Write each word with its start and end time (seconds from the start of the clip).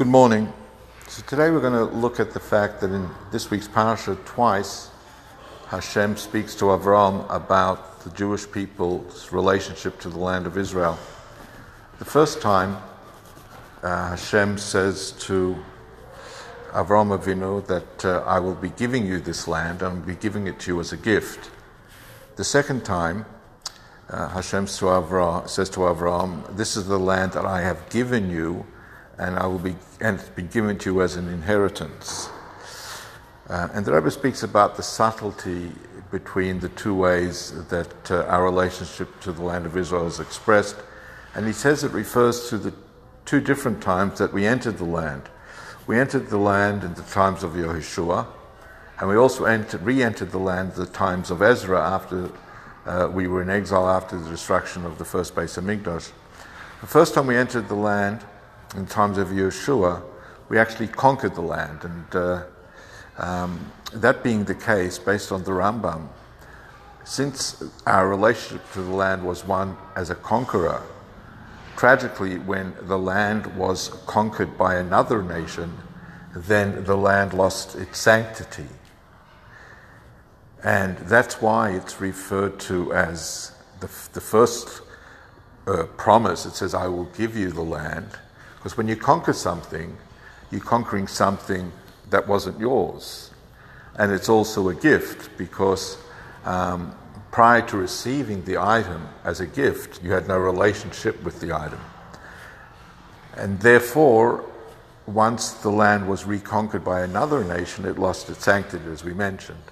Good 0.00 0.08
morning. 0.08 0.50
So 1.08 1.22
today 1.26 1.50
we're 1.50 1.60
going 1.60 1.74
to 1.74 1.94
look 1.94 2.20
at 2.20 2.32
the 2.32 2.40
fact 2.40 2.80
that 2.80 2.90
in 2.90 3.10
this 3.32 3.50
week's 3.50 3.68
parasha, 3.68 4.14
twice 4.24 4.88
Hashem 5.66 6.16
speaks 6.16 6.54
to 6.54 6.64
Avram 6.72 7.26
about 7.28 8.00
the 8.00 8.08
Jewish 8.08 8.50
people's 8.50 9.30
relationship 9.30 10.00
to 10.00 10.08
the 10.08 10.18
land 10.18 10.46
of 10.46 10.56
Israel. 10.56 10.98
The 11.98 12.06
first 12.06 12.40
time, 12.40 12.78
uh, 13.82 14.16
Hashem 14.16 14.56
says 14.56 15.12
to 15.26 15.62
Avram 16.70 17.14
Avinu 17.14 17.66
that 17.66 18.02
uh, 18.06 18.24
I 18.26 18.38
will 18.38 18.54
be 18.54 18.70
giving 18.70 19.04
you 19.04 19.20
this 19.20 19.46
land 19.46 19.82
and 19.82 19.98
I'll 19.98 20.06
be 20.06 20.14
giving 20.14 20.46
it 20.46 20.58
to 20.60 20.72
you 20.72 20.80
as 20.80 20.94
a 20.94 20.96
gift. 20.96 21.50
The 22.36 22.44
second 22.44 22.86
time, 22.86 23.26
uh, 24.08 24.28
Hashem 24.28 24.64
to 24.64 24.84
Avram, 24.86 25.46
says 25.46 25.68
to 25.68 25.80
Avram, 25.80 26.56
This 26.56 26.74
is 26.74 26.86
the 26.86 26.98
land 26.98 27.32
that 27.32 27.44
I 27.44 27.60
have 27.60 27.90
given 27.90 28.30
you, 28.30 28.64
and 29.20 29.38
I 29.38 29.46
will 29.46 29.58
be 29.58 29.76
and 30.00 30.18
been 30.34 30.48
given 30.48 30.78
to 30.78 30.94
you 30.94 31.02
as 31.02 31.16
an 31.16 31.28
inheritance. 31.28 32.30
Uh, 33.48 33.68
and 33.74 33.84
the 33.84 33.92
Rebbe 33.92 34.10
speaks 34.10 34.42
about 34.42 34.76
the 34.76 34.82
subtlety 34.82 35.72
between 36.10 36.58
the 36.60 36.70
two 36.70 36.94
ways 36.94 37.52
that 37.68 38.10
uh, 38.10 38.24
our 38.24 38.42
relationship 38.42 39.20
to 39.20 39.32
the 39.32 39.42
land 39.42 39.66
of 39.66 39.76
Israel 39.76 40.06
is 40.06 40.20
expressed. 40.20 40.76
And 41.34 41.46
he 41.46 41.52
says 41.52 41.84
it 41.84 41.92
refers 41.92 42.48
to 42.48 42.56
the 42.56 42.72
two 43.26 43.40
different 43.40 43.82
times 43.82 44.18
that 44.18 44.32
we 44.32 44.46
entered 44.46 44.78
the 44.78 44.84
land. 44.84 45.22
We 45.86 46.00
entered 46.00 46.28
the 46.28 46.38
land 46.38 46.82
in 46.82 46.94
the 46.94 47.02
times 47.02 47.42
of 47.42 47.52
Yehoshua, 47.52 48.26
and 48.98 49.08
we 49.08 49.16
also 49.16 49.44
entered, 49.44 49.82
re-entered 49.82 50.30
the 50.30 50.38
land 50.38 50.72
in 50.72 50.80
the 50.80 50.86
times 50.86 51.30
of 51.30 51.42
Ezra 51.42 51.80
after 51.80 52.30
uh, 52.86 53.08
we 53.12 53.28
were 53.28 53.42
in 53.42 53.50
exile 53.50 53.88
after 53.88 54.18
the 54.18 54.30
destruction 54.30 54.86
of 54.86 54.96
the 54.98 55.04
first 55.04 55.34
Beis 55.34 55.60
Hamikdash. 55.60 56.10
The 56.80 56.86
first 56.86 57.12
time 57.12 57.26
we 57.26 57.36
entered 57.36 57.68
the 57.68 57.74
land 57.74 58.24
in 58.76 58.86
times 58.86 59.18
of 59.18 59.28
Yeshua, 59.28 60.02
we 60.48 60.58
actually 60.58 60.88
conquered 60.88 61.34
the 61.34 61.40
land. 61.40 61.84
And 61.84 62.16
uh, 62.16 62.42
um, 63.18 63.72
that 63.92 64.22
being 64.22 64.44
the 64.44 64.54
case, 64.54 64.98
based 64.98 65.32
on 65.32 65.44
the 65.44 65.50
Rambam, 65.50 66.08
since 67.04 67.62
our 67.86 68.08
relationship 68.08 68.70
to 68.72 68.82
the 68.82 68.90
land 68.90 69.24
was 69.24 69.44
one 69.44 69.76
as 69.96 70.10
a 70.10 70.14
conqueror, 70.14 70.82
tragically, 71.76 72.38
when 72.38 72.74
the 72.82 72.98
land 72.98 73.46
was 73.56 73.88
conquered 74.06 74.56
by 74.58 74.76
another 74.76 75.22
nation, 75.22 75.76
then 76.34 76.84
the 76.84 76.96
land 76.96 77.32
lost 77.32 77.74
its 77.74 77.98
sanctity. 77.98 78.68
And 80.62 80.98
that's 80.98 81.40
why 81.40 81.70
it's 81.70 82.00
referred 82.00 82.60
to 82.60 82.92
as 82.92 83.52
the, 83.80 83.86
the 84.12 84.20
first 84.20 84.82
uh, 85.66 85.84
promise. 85.96 86.44
It 86.44 86.52
says, 86.52 86.74
I 86.74 86.86
will 86.86 87.06
give 87.06 87.36
you 87.36 87.50
the 87.50 87.62
land. 87.62 88.18
Because 88.60 88.76
when 88.76 88.88
you 88.88 88.96
conquer 88.96 89.32
something, 89.32 89.96
you're 90.50 90.60
conquering 90.60 91.06
something 91.06 91.72
that 92.10 92.28
wasn't 92.28 92.60
yours. 92.60 93.30
And 93.96 94.12
it's 94.12 94.28
also 94.28 94.68
a 94.68 94.74
gift 94.74 95.30
because 95.38 95.96
um, 96.44 96.94
prior 97.30 97.62
to 97.68 97.78
receiving 97.78 98.44
the 98.44 98.58
item 98.58 99.08
as 99.24 99.40
a 99.40 99.46
gift, 99.46 100.04
you 100.04 100.12
had 100.12 100.28
no 100.28 100.38
relationship 100.38 101.22
with 101.22 101.40
the 101.40 101.56
item. 101.56 101.80
And 103.34 103.58
therefore, 103.60 104.44
once 105.06 105.52
the 105.52 105.70
land 105.70 106.06
was 106.06 106.26
reconquered 106.26 106.84
by 106.84 107.00
another 107.00 107.42
nation, 107.42 107.86
it 107.86 107.98
lost 107.98 108.28
its 108.28 108.44
sanctity, 108.44 108.84
as 108.90 109.02
we 109.02 109.14
mentioned. 109.14 109.62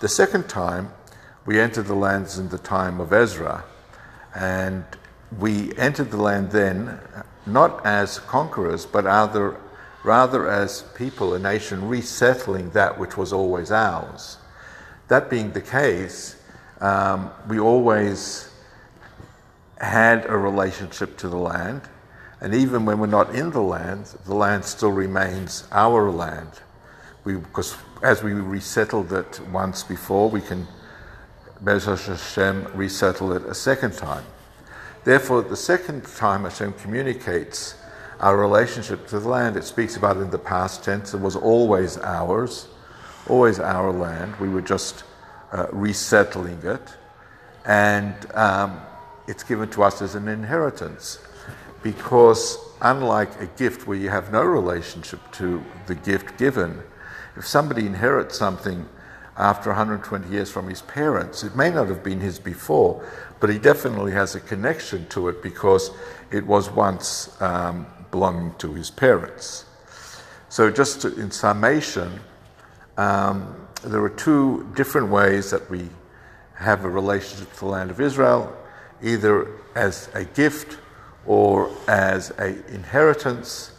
The 0.00 0.08
second 0.08 0.48
time, 0.48 0.90
we 1.46 1.60
entered 1.60 1.86
the 1.86 1.94
lands 1.94 2.36
in 2.36 2.48
the 2.48 2.58
time 2.58 3.00
of 3.00 3.12
Ezra, 3.12 3.64
and 4.34 4.84
we 5.38 5.72
entered 5.76 6.10
the 6.10 6.16
land 6.16 6.50
then 6.50 6.98
not 7.46 7.84
as 7.84 8.18
conquerors, 8.20 8.86
but 8.86 9.04
rather, 9.04 9.56
rather 10.02 10.48
as 10.48 10.82
people, 10.94 11.34
a 11.34 11.38
nation 11.38 11.88
resettling 11.88 12.70
that 12.70 12.98
which 12.98 13.16
was 13.16 13.32
always 13.32 13.70
ours. 13.70 14.38
That 15.08 15.28
being 15.28 15.52
the 15.52 15.60
case, 15.60 16.36
um, 16.80 17.30
we 17.48 17.58
always 17.58 18.48
had 19.78 20.24
a 20.26 20.36
relationship 20.36 21.16
to 21.18 21.28
the 21.28 21.36
land, 21.36 21.82
and 22.40 22.54
even 22.54 22.84
when 22.84 22.98
we're 22.98 23.06
not 23.06 23.34
in 23.34 23.50
the 23.50 23.62
land, 23.62 24.06
the 24.26 24.34
land 24.34 24.64
still 24.64 24.92
remains 24.92 25.64
our 25.72 26.10
land. 26.10 26.50
We, 27.24 27.36
because 27.36 27.76
as 28.02 28.22
we 28.22 28.32
resettled 28.32 29.12
it 29.12 29.40
once 29.50 29.82
before, 29.82 30.28
we 30.28 30.40
can, 30.40 30.66
Bez 31.60 31.86
Hashem, 31.86 32.68
resettle 32.74 33.32
it 33.32 33.44
a 33.44 33.54
second 33.54 33.94
time. 33.94 34.24
Therefore, 35.04 35.42
the 35.42 35.56
second 35.56 36.04
time 36.16 36.44
Hashem 36.44 36.72
communicates 36.74 37.74
our 38.20 38.36
relationship 38.38 39.06
to 39.08 39.20
the 39.20 39.28
land, 39.28 39.56
it 39.56 39.64
speaks 39.64 39.96
about 39.96 40.16
in 40.16 40.30
the 40.30 40.38
past 40.38 40.82
tense. 40.82 41.12
It 41.12 41.20
was 41.20 41.36
always 41.36 41.98
ours, 41.98 42.68
always 43.28 43.60
our 43.60 43.92
land. 43.92 44.34
We 44.36 44.48
were 44.48 44.62
just 44.62 45.04
uh, 45.52 45.66
resettling 45.72 46.62
it. 46.62 46.96
And 47.66 48.14
um, 48.34 48.80
it's 49.28 49.42
given 49.42 49.68
to 49.70 49.82
us 49.82 50.00
as 50.00 50.14
an 50.14 50.26
inheritance. 50.26 51.18
Because 51.82 52.56
unlike 52.80 53.38
a 53.40 53.46
gift 53.46 53.86
where 53.86 53.98
you 53.98 54.08
have 54.08 54.32
no 54.32 54.42
relationship 54.42 55.20
to 55.32 55.62
the 55.86 55.94
gift 55.94 56.38
given, 56.38 56.82
if 57.36 57.46
somebody 57.46 57.84
inherits 57.84 58.38
something 58.38 58.88
after 59.36 59.70
120 59.70 60.28
years 60.28 60.50
from 60.50 60.68
his 60.68 60.82
parents. 60.82 61.42
It 61.42 61.56
may 61.56 61.70
not 61.70 61.88
have 61.88 62.04
been 62.04 62.20
his 62.20 62.38
before, 62.38 63.04
but 63.40 63.50
he 63.50 63.58
definitely 63.58 64.12
has 64.12 64.34
a 64.34 64.40
connection 64.40 65.06
to 65.08 65.28
it 65.28 65.42
because 65.42 65.90
it 66.30 66.46
was 66.46 66.70
once 66.70 67.40
um, 67.42 67.86
belonging 68.10 68.54
to 68.58 68.74
his 68.74 68.90
parents. 68.90 69.64
So, 70.48 70.70
just 70.70 71.02
to, 71.02 71.14
in 71.20 71.30
summation, 71.30 72.20
um, 72.96 73.66
there 73.82 74.02
are 74.02 74.10
two 74.10 74.70
different 74.76 75.08
ways 75.08 75.50
that 75.50 75.68
we 75.68 75.88
have 76.54 76.84
a 76.84 76.88
relationship 76.88 77.52
to 77.54 77.60
the 77.60 77.66
land 77.66 77.90
of 77.90 78.00
Israel, 78.00 78.56
either 79.02 79.48
as 79.74 80.08
a 80.14 80.24
gift 80.24 80.78
or 81.26 81.70
as 81.88 82.30
an 82.32 82.62
inheritance. 82.68 83.72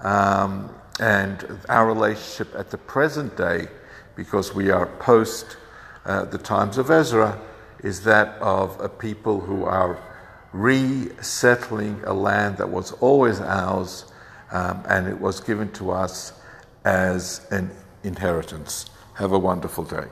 Um, 0.00 0.70
and 1.00 1.58
our 1.68 1.86
relationship 1.86 2.54
at 2.54 2.70
the 2.70 2.78
present 2.78 3.36
day 3.36 3.68
because 4.20 4.54
we 4.54 4.68
are 4.68 4.84
post 4.98 5.56
uh, 6.04 6.26
the 6.26 6.36
times 6.36 6.76
of 6.76 6.90
Ezra, 6.90 7.40
is 7.82 8.04
that 8.04 8.36
of 8.42 8.78
a 8.78 8.86
people 8.86 9.40
who 9.40 9.64
are 9.64 9.98
resettling 10.52 11.98
a 12.04 12.12
land 12.12 12.58
that 12.58 12.68
was 12.68 12.92
always 13.00 13.40
ours 13.40 14.12
um, 14.52 14.84
and 14.90 15.08
it 15.08 15.18
was 15.18 15.40
given 15.40 15.72
to 15.72 15.90
us 15.90 16.34
as 16.84 17.46
an 17.50 17.70
inheritance. 18.04 18.90
Have 19.14 19.32
a 19.32 19.38
wonderful 19.38 19.84
day. 19.84 20.08